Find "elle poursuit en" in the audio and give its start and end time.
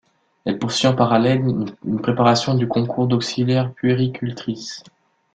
0.45-0.95